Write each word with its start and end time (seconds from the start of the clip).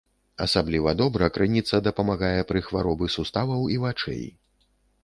Асабліва 0.45 0.93
добра 1.01 1.27
крыніца 1.35 1.81
дапамагае 1.89 2.41
пры 2.53 2.59
хваробы 2.69 3.13
суставаў 3.19 3.61
і 3.77 3.81
вачэй. 3.87 4.27